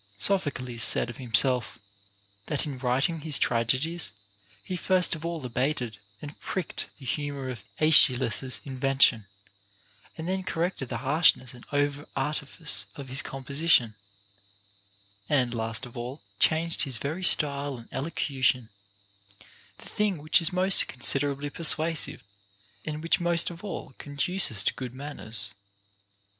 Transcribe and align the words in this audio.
Sophocles 0.17 0.81
said 0.81 1.11
of 1.11 1.17
himself, 1.17 1.77
that 2.47 2.65
in 2.65 2.79
writing 2.79 3.19
his 3.21 3.37
tragedies 3.37 4.11
he 4.63 4.75
first, 4.75 5.13
of 5.13 5.23
all 5.23 5.45
abated 5.45 5.99
and 6.23 6.39
pricked 6.39 6.87
the 6.97 7.05
tumor 7.05 7.49
of 7.49 7.63
Aeschylus's 7.79 8.61
invention, 8.65 9.27
then 10.17 10.41
corrected 10.43 10.89
the 10.89 10.97
harshness 11.05 11.53
and 11.53 11.67
over 11.71 12.07
artifice 12.15 12.87
of 12.95 13.09
his 13.09 13.21
composition, 13.21 13.93
and, 15.29 15.53
last 15.53 15.85
of 15.85 15.95
all, 15.95 16.23
changed 16.39 16.81
his 16.81 16.97
very 16.97 17.23
style 17.23 17.77
and 17.77 17.87
elocution, 17.91 18.69
the 19.77 19.85
thing 19.85 20.13
OF 20.13 20.19
MAN'S 20.23 20.23
PROGRESS 20.23 20.23
IN 20.23 20.23
VIRTUE. 20.23 20.23
457 20.23 20.23
which 20.23 20.41
is 20.41 20.51
most 20.53 20.87
considerably 20.87 21.49
persuasive, 21.51 22.23
and 22.85 23.03
which 23.03 23.19
most 23.19 23.51
of 23.51 23.63
all 23.63 23.93
conduces 23.99 24.63
to 24.63 24.73
good 24.73 24.95
manners. 24.95 25.53